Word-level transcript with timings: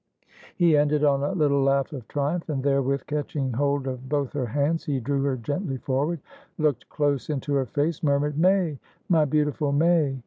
He 0.55 0.75
ended 0.75 1.03
on 1.03 1.21
a 1.21 1.33
little 1.33 1.61
laugh 1.61 1.93
of 1.93 2.07
triumph, 2.07 2.49
and 2.49 2.63
therewith, 2.63 3.03
catching 3.05 3.51
hold 3.53 3.85
of 3.85 4.09
both 4.09 4.33
her 4.33 4.47
hands, 4.47 4.83
he 4.85 4.99
drew 4.99 5.21
her 5.21 5.37
gently 5.37 5.77
forward, 5.77 6.21
looked 6.57 6.89
close 6.89 7.29
into 7.29 7.53
her 7.53 7.67
face, 7.67 8.01
murmured 8.01 8.35
"May! 8.39 8.79
My 9.09 9.25
beautiful 9.25 9.71
May!" 9.71 10.19